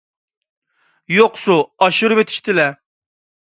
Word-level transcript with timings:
يوقسۇ! 1.15 1.59
ئاشۇرۇۋېتىشتىلە! 1.89 2.67